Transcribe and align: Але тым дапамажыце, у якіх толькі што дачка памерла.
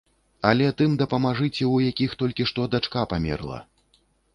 Але 0.51 0.69
тым 0.79 0.95
дапамажыце, 1.01 1.69
у 1.75 1.75
якіх 1.91 2.19
толькі 2.25 2.49
што 2.53 2.69
дачка 2.77 3.09
памерла. 3.15 3.67